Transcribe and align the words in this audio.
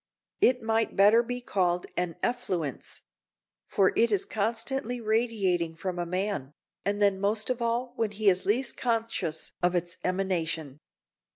It 0.39 0.63
might 0.63 0.95
better 0.95 1.21
be 1.21 1.41
called 1.41 1.85
an 1.95 2.15
effluence; 2.23 3.01
for 3.67 3.93
it 3.95 4.11
is 4.11 4.25
constantly 4.25 4.99
radiating 4.99 5.75
from 5.75 5.99
a 5.99 6.07
man, 6.07 6.53
and 6.83 6.99
then 6.99 7.19
most 7.21 7.51
of 7.51 7.61
all 7.61 7.93
when 7.97 8.09
he 8.09 8.27
is 8.27 8.43
least 8.43 8.75
conscious 8.75 9.51
of 9.61 9.75
its 9.75 9.97
emanation. 10.03 10.79